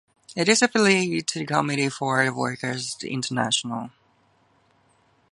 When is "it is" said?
0.35-0.63